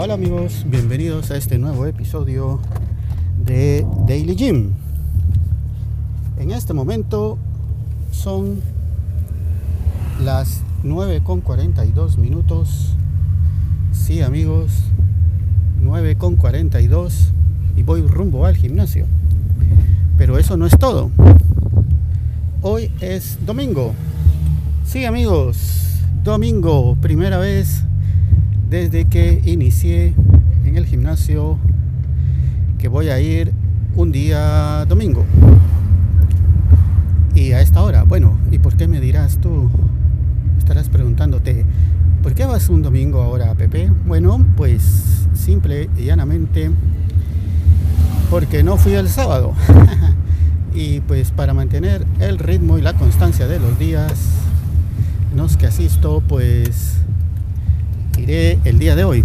[0.00, 2.60] Hola, amigos, bienvenidos a este nuevo episodio
[3.44, 4.70] de Daily Gym.
[6.38, 7.36] En este momento
[8.12, 8.60] son
[10.22, 12.94] las 9 con 42 minutos.
[13.90, 14.84] Sí amigos,
[15.82, 17.32] 9 con 42
[17.74, 19.04] y voy rumbo al gimnasio.
[20.16, 21.10] Pero eso no es todo.
[22.62, 23.94] Hoy es domingo.
[24.84, 27.82] Sí amigos, domingo, primera vez
[28.68, 30.14] desde que inicié
[30.64, 31.58] en el gimnasio
[32.78, 33.52] que voy a ir
[33.96, 35.24] un día domingo.
[37.34, 39.70] Y a esta hora, bueno, ¿y por qué me dirás tú?
[40.58, 41.64] Estarás preguntándote,
[42.22, 43.90] ¿por qué vas un domingo ahora, Pepe?
[44.06, 46.70] Bueno, pues simple y llanamente
[48.30, 49.54] porque no fui el sábado.
[50.74, 54.12] y pues para mantener el ritmo y la constancia de los días
[55.34, 56.98] los que asisto, pues
[58.18, 59.24] iré el día de hoy.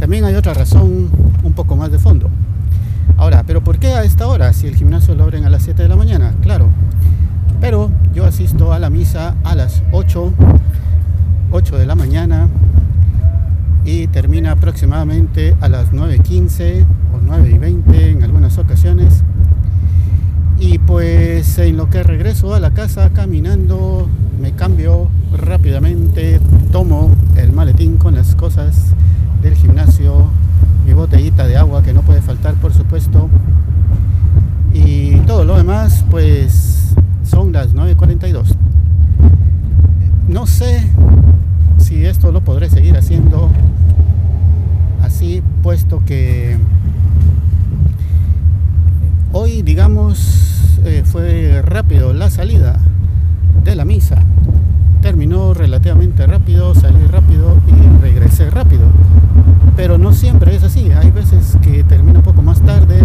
[0.00, 1.10] También hay otra razón
[1.42, 2.28] un poco más de fondo.
[3.16, 4.52] Ahora, ¿pero por qué a esta hora?
[4.52, 6.68] Si el gimnasio lo abren a las 7 de la mañana, claro.
[7.60, 10.32] Pero yo asisto a la misa a las 8,
[11.52, 12.48] 8 de la mañana
[13.84, 19.22] y termina aproximadamente a las 9.15 o 9.20 en algunas ocasiones.
[20.58, 24.08] Y pues en lo que regreso a la casa caminando,
[24.42, 26.40] me cambio rápidamente,
[26.72, 28.92] tomo el maletín con las cosas
[29.40, 30.26] del gimnasio,
[30.84, 33.30] mi botellita de agua que no puede faltar por supuesto.
[34.74, 38.56] Y todo lo demás pues son las 9.42.
[40.26, 40.90] No sé
[41.78, 43.48] si esto lo podré seguir haciendo
[45.02, 46.56] así, puesto que
[49.32, 52.80] hoy digamos eh, fue rápido la salida
[53.64, 54.22] de la misa
[55.02, 58.84] terminó relativamente rápido, salí rápido y regresé rápido.
[59.76, 63.00] Pero no siempre es así, hay veces que termina un poco más tarde,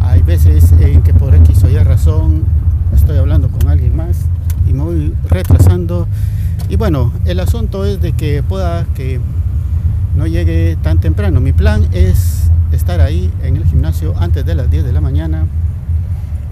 [0.00, 2.44] hay veces en que por X o Y razón
[2.94, 4.26] estoy hablando con alguien más
[4.68, 6.06] y me voy retrasando.
[6.68, 9.20] Y bueno, el asunto es de que pueda que
[10.16, 11.40] no llegue tan temprano.
[11.40, 15.46] Mi plan es estar ahí en el gimnasio antes de las 10 de la mañana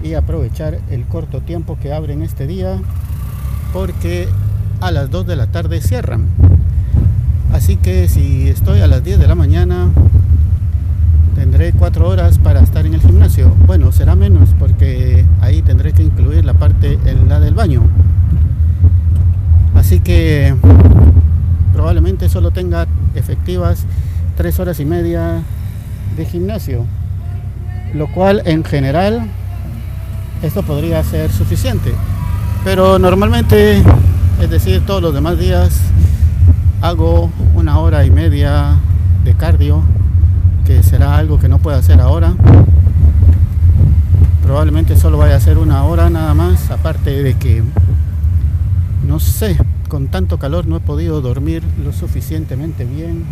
[0.03, 2.79] y aprovechar el corto tiempo que abre en este día
[3.73, 4.27] porque
[4.81, 6.27] a las 2 de la tarde cierran.
[7.51, 9.89] Así que si estoy a las 10 de la mañana,
[11.35, 13.53] tendré 4 horas para estar en el gimnasio.
[13.65, 17.81] Bueno, será menos porque ahí tendré que incluir la parte en la del baño.
[19.75, 20.55] Así que
[21.73, 23.85] probablemente solo tenga efectivas
[24.37, 25.41] 3 horas y media
[26.17, 26.85] de gimnasio.
[27.93, 29.29] Lo cual en general
[30.41, 31.93] esto podría ser suficiente.
[32.63, 33.83] Pero normalmente,
[34.41, 35.79] es decir, todos los demás días
[36.81, 38.77] hago una hora y media
[39.23, 39.83] de cardio,
[40.65, 42.33] que será algo que no puedo hacer ahora.
[44.43, 47.63] Probablemente solo vaya a hacer una hora nada más, aparte de que,
[49.07, 49.57] no sé,
[49.87, 53.23] con tanto calor no he podido dormir lo suficientemente bien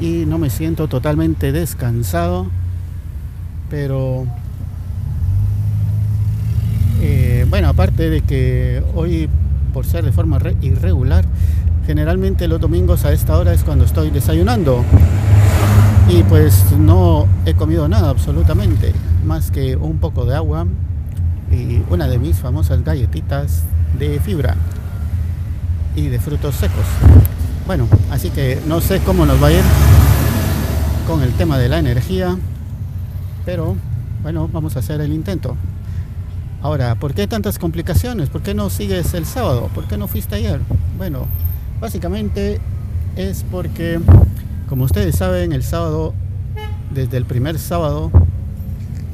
[0.00, 2.46] y no me siento totalmente descansado,
[3.70, 4.26] pero
[7.48, 9.28] bueno, aparte de que hoy,
[9.72, 11.24] por ser de forma irregular,
[11.86, 14.84] generalmente los domingos a esta hora es cuando estoy desayunando.
[16.08, 18.92] Y pues no he comido nada absolutamente,
[19.24, 20.66] más que un poco de agua
[21.50, 23.62] y una de mis famosas galletitas
[23.98, 24.56] de fibra
[25.96, 26.84] y de frutos secos.
[27.66, 29.64] Bueno, así que no sé cómo nos va a ir
[31.06, 32.36] con el tema de la energía,
[33.44, 33.76] pero
[34.22, 35.56] bueno, vamos a hacer el intento.
[36.66, 38.28] Ahora, ¿por qué tantas complicaciones?
[38.28, 39.70] ¿Por qué no sigues el sábado?
[39.72, 40.58] ¿Por qué no fuiste ayer?
[40.98, 41.28] Bueno,
[41.80, 42.60] básicamente
[43.14, 44.00] es porque,
[44.68, 46.12] como ustedes saben, el sábado,
[46.90, 48.10] desde el primer sábado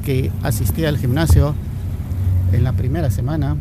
[0.03, 1.53] que asistí al gimnasio,
[2.53, 3.55] en la primera semana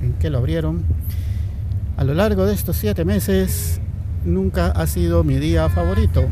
[0.00, 0.82] en que lo abrieron,
[1.98, 3.82] a lo largo de estos siete meses
[4.24, 6.24] nunca ha sido mi día favorito.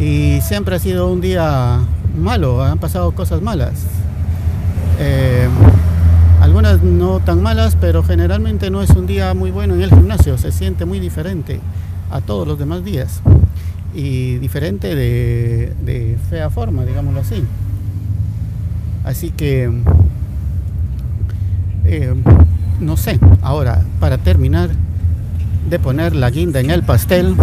[0.00, 1.78] Y siempre ha sido un día
[2.18, 3.84] malo, han pasado cosas malas
[4.98, 5.48] eh,
[6.40, 10.38] algunas no tan malas, pero generalmente no es un día muy bueno en el gimnasio,
[10.38, 11.60] se siente muy diferente
[12.10, 13.20] a todos los demás días
[13.94, 17.42] y diferente de, fea forma, digámoslo así.
[19.04, 19.70] Así que,
[21.84, 22.14] eh,
[22.80, 24.70] no sé, ahora, para terminar
[25.68, 27.34] de poner la guinda en el pastel,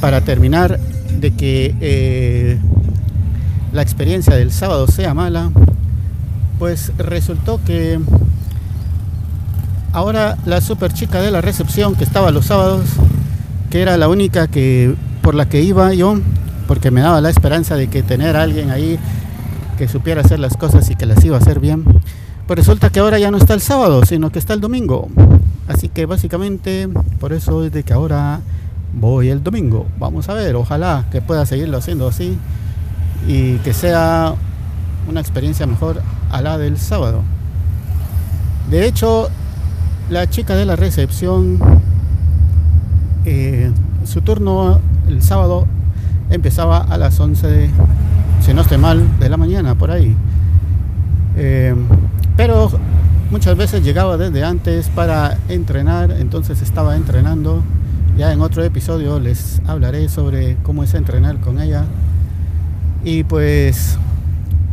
[0.00, 0.78] para terminar
[1.18, 2.58] de que eh,
[3.72, 5.50] la experiencia del sábado sea mala,
[6.60, 7.98] pues resultó que
[9.94, 12.84] ahora la super chica de la recepción que estaba los sábados,
[13.70, 16.20] que era la única que por la que iba yo,
[16.68, 18.98] porque me daba la esperanza de que tener a alguien ahí
[19.78, 21.82] que supiera hacer las cosas y que las iba a hacer bien,
[22.46, 25.08] pues resulta que ahora ya no está el sábado, sino que está el domingo.
[25.66, 26.90] Así que básicamente
[27.20, 28.40] por eso es de que ahora
[28.92, 29.86] voy el domingo.
[29.98, 32.36] Vamos a ver, ojalá que pueda seguirlo haciendo así
[33.26, 34.34] y que sea
[35.10, 37.22] una experiencia mejor a la del sábado.
[38.70, 39.28] De hecho,
[40.08, 41.58] la chica de la recepción,
[43.24, 43.70] eh,
[44.04, 45.66] su turno el sábado
[46.30, 47.70] empezaba a las 11, de,
[48.40, 50.16] si no estoy mal, de la mañana, por ahí.
[51.36, 51.74] Eh,
[52.36, 52.70] pero
[53.30, 57.62] muchas veces llegaba desde antes para entrenar, entonces estaba entrenando.
[58.16, 61.84] Ya en otro episodio les hablaré sobre cómo es entrenar con ella.
[63.02, 63.98] Y pues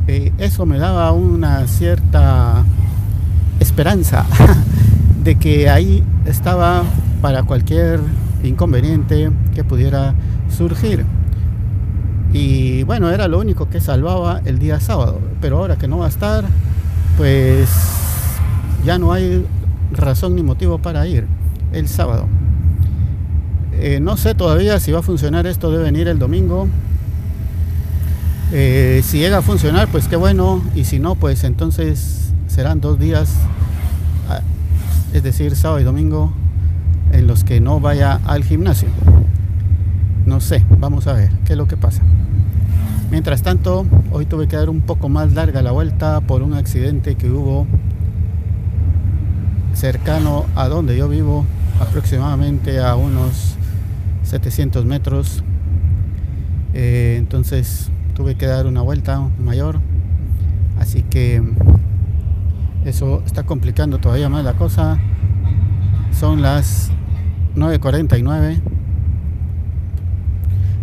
[0.07, 2.63] eso me daba una cierta
[3.59, 4.25] esperanza
[5.24, 6.83] de que ahí estaba
[7.21, 8.00] para cualquier
[8.44, 10.13] inconveniente que pudiera
[10.56, 11.06] surgir.
[12.33, 15.19] Y bueno, era lo único que salvaba el día sábado.
[15.42, 16.45] Pero ahora que no va a estar,
[17.18, 17.69] pues
[18.86, 19.45] ya no hay
[19.92, 21.25] razón ni motivo para ir
[21.74, 22.27] el sábado.
[23.74, 26.68] Eh, no sé todavía si va a funcionar esto de venir el domingo.
[28.52, 30.64] Eh, si llega a funcionar, pues qué bueno.
[30.74, 33.34] Y si no, pues entonces serán dos días,
[34.30, 34.42] ah,
[35.14, 36.34] es decir, sábado y domingo,
[37.12, 38.90] en los que no vaya al gimnasio.
[40.26, 42.04] No sé, vamos a ver qué es lo que pasa.
[43.12, 47.16] Mientras tanto, hoy tuve que dar un poco más larga la vuelta por un accidente
[47.16, 47.66] que hubo
[49.74, 51.46] cercano a donde yo vivo,
[51.80, 53.56] aproximadamente a unos
[54.24, 55.44] 700 metros.
[56.74, 59.80] Eh, entonces tuve que dar una vuelta mayor,
[60.80, 61.40] así que
[62.84, 64.98] eso está complicando todavía más la cosa.
[66.12, 66.90] Son las
[67.56, 68.60] 9.49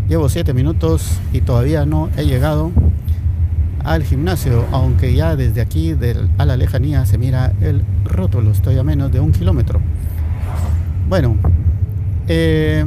[0.08, 2.70] Llevo 7 minutos y todavía no he llegado
[3.82, 5.96] al gimnasio, aunque ya desde aquí
[6.38, 9.80] a la lejanía se mira el rótulo, estoy a menos de un kilómetro.
[11.08, 11.36] Bueno,
[12.28, 12.86] eh,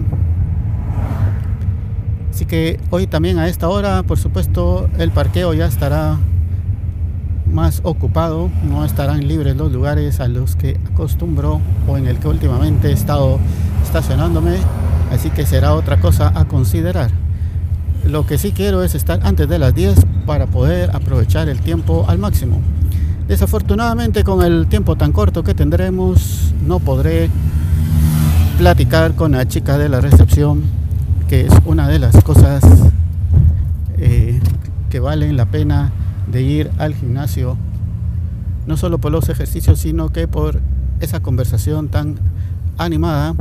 [2.38, 6.20] así que hoy también a esta hora, por supuesto, el parqueo ya estará
[7.52, 12.28] más ocupado, no estarán libres los lugares a los que acostumbro o en el que
[12.28, 13.40] últimamente he estado
[13.84, 14.58] estacionándome
[15.12, 17.10] Así que será otra cosa a considerar.
[18.06, 19.96] Lo que sí quiero es estar antes de las 10
[20.28, 22.62] para poder aprovechar el tiempo al máximo.
[23.28, 27.32] Desafortunadamente con el tiempo tan corto que tendremos no podré
[28.60, 30.77] platicar con la chica de la recepción,
[31.28, 32.64] que es una de las cosas
[33.98, 34.40] eh,
[34.90, 35.92] que valen la pena
[36.32, 37.58] de ir al gimnasio,
[38.66, 40.62] no solo por los ejercicios, sino que por
[41.02, 42.18] esa conversación tan
[42.78, 43.36] animada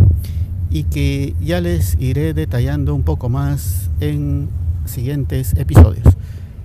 [0.70, 4.48] y que ya les iré detallando un poco más en
[4.84, 6.06] siguientes episodios.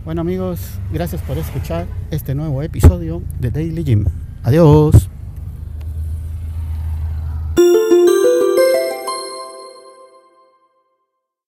[0.05, 0.59] Bueno amigos,
[0.91, 4.05] gracias por escuchar este nuevo episodio de Daily Gym.
[4.43, 5.10] Adiós.